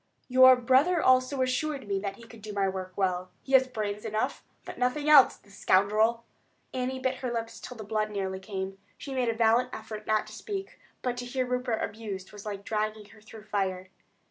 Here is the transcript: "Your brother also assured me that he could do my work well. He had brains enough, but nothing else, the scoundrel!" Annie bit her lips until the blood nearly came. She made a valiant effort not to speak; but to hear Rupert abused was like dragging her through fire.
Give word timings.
"Your 0.27 0.55
brother 0.55 0.99
also 0.99 1.43
assured 1.43 1.87
me 1.87 1.99
that 1.99 2.15
he 2.15 2.23
could 2.23 2.41
do 2.41 2.53
my 2.53 2.67
work 2.67 2.93
well. 2.95 3.29
He 3.43 3.51
had 3.53 3.71
brains 3.71 4.03
enough, 4.03 4.43
but 4.65 4.79
nothing 4.79 5.07
else, 5.07 5.37
the 5.37 5.51
scoundrel!" 5.51 6.23
Annie 6.73 6.97
bit 6.97 7.17
her 7.17 7.31
lips 7.31 7.59
until 7.59 7.77
the 7.77 7.83
blood 7.83 8.09
nearly 8.09 8.39
came. 8.39 8.79
She 8.97 9.13
made 9.13 9.29
a 9.29 9.35
valiant 9.35 9.69
effort 9.71 10.07
not 10.07 10.25
to 10.25 10.33
speak; 10.33 10.79
but 11.03 11.17
to 11.17 11.25
hear 11.27 11.45
Rupert 11.45 11.83
abused 11.83 12.31
was 12.31 12.47
like 12.47 12.65
dragging 12.65 13.09
her 13.09 13.21
through 13.21 13.43
fire. 13.43 13.89